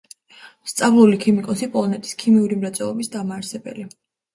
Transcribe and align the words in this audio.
სწავლული 0.71 1.21
ქიმიკოსი, 1.27 1.71
პოლონეთის 1.77 2.21
ქიმიური 2.25 2.61
მრეწველობის 2.67 3.17
დამაარსებელი. 3.21 3.93